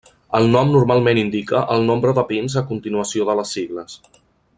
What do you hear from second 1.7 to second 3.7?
el nombre de pins a continuació de les